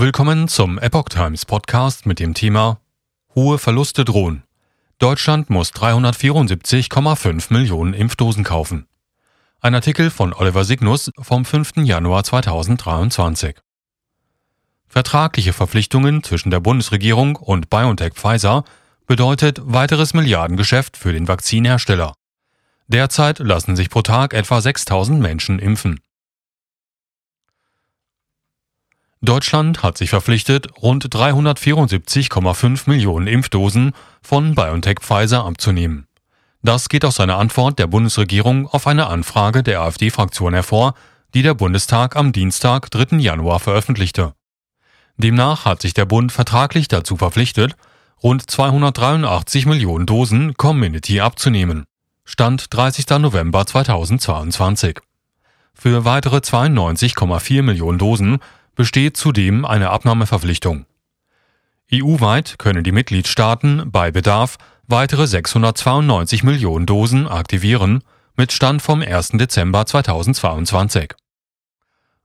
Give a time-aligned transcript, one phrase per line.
[0.00, 2.80] Willkommen zum Epoch Times Podcast mit dem Thema
[3.34, 4.44] Hohe Verluste drohen.
[5.00, 8.86] Deutschland muss 374,5 Millionen Impfdosen kaufen.
[9.60, 11.78] Ein Artikel von Oliver Signus vom 5.
[11.78, 13.56] Januar 2023.
[14.86, 18.62] Vertragliche Verpflichtungen zwischen der Bundesregierung und BioNTech Pfizer
[19.08, 22.14] bedeutet weiteres Milliardengeschäft für den Vakzinhersteller.
[22.86, 25.98] Derzeit lassen sich pro Tag etwa 6000 Menschen impfen.
[29.20, 33.92] Deutschland hat sich verpflichtet, rund 374,5 Millionen Impfdosen
[34.22, 36.06] von BioNTech Pfizer abzunehmen.
[36.62, 40.94] Das geht aus einer Antwort der Bundesregierung auf eine Anfrage der AfD-Fraktion hervor,
[41.34, 43.16] die der Bundestag am Dienstag, 3.
[43.18, 44.34] Januar veröffentlichte.
[45.16, 47.74] Demnach hat sich der Bund vertraglich dazu verpflichtet,
[48.22, 51.84] rund 283 Millionen Dosen Community abzunehmen.
[52.24, 53.18] Stand 30.
[53.18, 55.00] November 2022.
[55.74, 58.38] Für weitere 92,4 Millionen Dosen
[58.78, 60.86] besteht zudem eine Abnahmeverpflichtung.
[61.92, 68.04] EU-weit können die Mitgliedstaaten bei Bedarf weitere 692 Millionen Dosen aktivieren,
[68.36, 69.30] mit Stand vom 1.
[69.30, 71.14] Dezember 2022.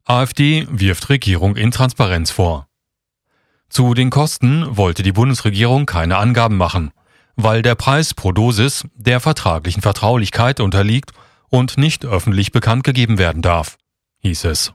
[0.05, 2.67] AfD wirft Regierung Intransparenz vor.
[3.67, 6.91] Zu den Kosten wollte die Bundesregierung keine Angaben machen,
[7.35, 11.13] weil der Preis pro Dosis der vertraglichen Vertraulichkeit unterliegt
[11.49, 13.77] und nicht öffentlich bekannt gegeben werden darf,
[14.19, 14.73] hieß es.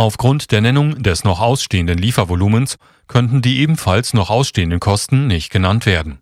[0.00, 5.86] Aufgrund der Nennung des noch ausstehenden Liefervolumens könnten die ebenfalls noch ausstehenden Kosten nicht genannt
[5.86, 6.20] werden.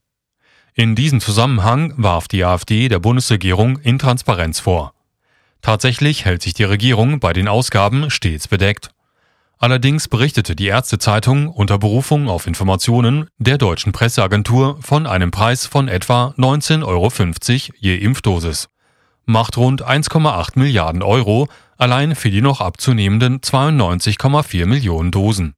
[0.72, 4.94] In diesem Zusammenhang warf die AfD der Bundesregierung Intransparenz vor.
[5.60, 8.92] Tatsächlich hält sich die Regierung bei den Ausgaben stets bedeckt.
[9.58, 15.88] Allerdings berichtete die Ärztezeitung unter Berufung auf Informationen der deutschen Presseagentur von einem Preis von
[15.88, 17.10] etwa 19,50 Euro
[17.78, 18.68] je Impfdosis.
[19.26, 25.54] Macht rund 1,8 Milliarden Euro allein für die noch abzunehmenden 92,4 Millionen Dosen.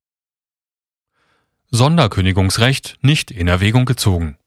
[1.71, 4.39] Sonderkündigungsrecht nicht in Erwägung gezogen.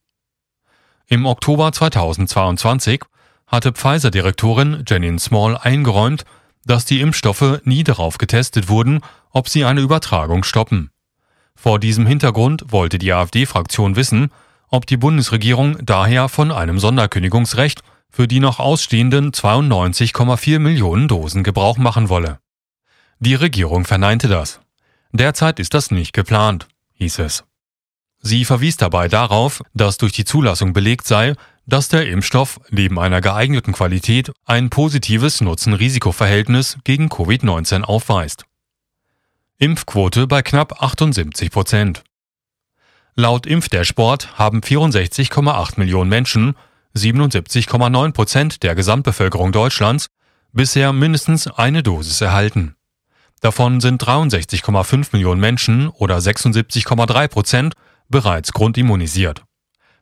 [1.08, 3.02] Im Oktober 2022
[3.47, 6.23] hatte Pfizer-Direktorin Janine Small eingeräumt,
[6.65, 10.89] dass die Impfstoffe nie darauf getestet wurden, ob sie eine Übertragung stoppen.
[11.55, 14.31] Vor diesem Hintergrund wollte die AfD-Fraktion wissen,
[14.70, 21.77] ob die Bundesregierung daher von einem Sonderkündigungsrecht für die noch ausstehenden 92,4 Millionen Dosen Gebrauch
[21.77, 22.39] machen wolle.
[23.20, 24.60] Die Regierung verneinte das.
[25.11, 27.44] Derzeit ist das nicht geplant, hieß es.
[28.20, 31.33] Sie verwies dabei darauf, dass durch die Zulassung belegt sei,
[31.66, 38.45] dass der Impfstoff neben einer geeigneten Qualität ein positives Nutzen-Risiko-Verhältnis gegen Covid-19 aufweist.
[39.58, 42.04] Impfquote bei knapp 78 Prozent.
[43.16, 46.55] Laut Impfdashboard haben 64,8 Millionen Menschen
[46.96, 50.08] 77,9 Prozent der Gesamtbevölkerung Deutschlands
[50.52, 52.76] bisher mindestens eine Dosis erhalten.
[53.40, 57.74] Davon sind 63,5 Millionen Menschen oder 76,3 Prozent
[58.10, 59.44] bereits grundimmunisiert.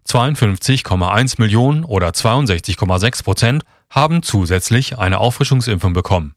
[0.07, 6.33] 52,1 Millionen oder 62,6 Prozent haben zusätzlich eine Auffrischungsimpfung bekommen.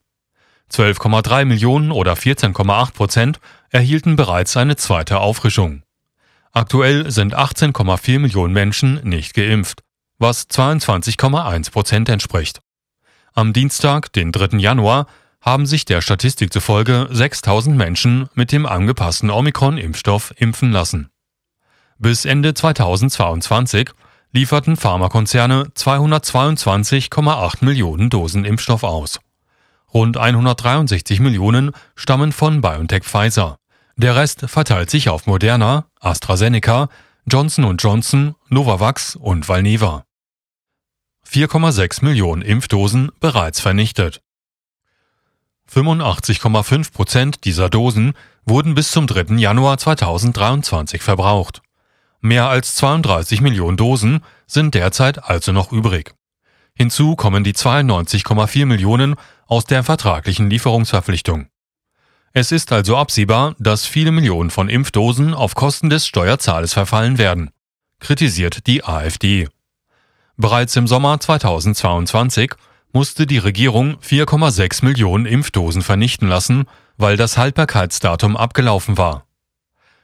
[0.71, 3.41] 12,3 Millionen oder 14,8 Prozent
[3.71, 5.83] erhielten bereits eine zweite Auffrischung.
[6.53, 9.83] Aktuell sind 18,4 Millionen Menschen nicht geimpft
[10.23, 12.61] was 22,1 Prozent entspricht.
[13.35, 14.57] Am Dienstag, den 3.
[14.59, 15.07] Januar,
[15.41, 21.11] haben sich der Statistik zufolge 6000 Menschen mit dem angepassten Omikron-Impfstoff impfen lassen.
[21.99, 23.91] Bis Ende 2022
[24.33, 29.19] lieferten Pharmakonzerne 222,8 Millionen Dosen Impfstoff aus.
[29.93, 33.59] Rund 163 Millionen stammen von BioNTech Pfizer.
[33.97, 36.89] Der Rest verteilt sich auf Moderna, AstraZeneca,
[37.27, 40.05] Johnson Johnson, Novavax und Valneva.
[41.33, 44.21] 4,6 Millionen Impfdosen bereits vernichtet.
[45.73, 48.13] 85,5 Prozent dieser Dosen
[48.45, 49.37] wurden bis zum 3.
[49.37, 51.63] Januar 2023 verbraucht.
[52.21, 56.15] Mehr als 32 Millionen Dosen sind derzeit also noch übrig.
[56.75, 59.15] Hinzu kommen die 92,4 Millionen
[59.47, 61.47] aus der vertraglichen Lieferungsverpflichtung.
[62.35, 67.51] Es ist also absehbar, dass viele Millionen von Impfdosen auf Kosten des Steuerzahlers verfallen werden,
[68.01, 69.49] kritisiert die AfD.
[70.43, 72.55] Bereits im Sommer 2022
[72.93, 76.65] musste die Regierung 4,6 Millionen Impfdosen vernichten lassen,
[76.97, 79.25] weil das Haltbarkeitsdatum abgelaufen war.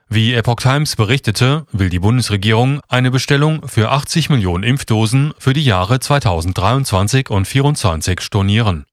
[0.09, 5.65] Wie Epoch Times berichtete, will die Bundesregierung eine Bestellung für 80 Millionen Impfdosen für die
[5.65, 8.87] Jahre 2023 und 2024 stornieren.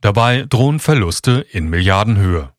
[0.00, 2.51] Dabei drohen Verluste in Milliardenhöhe.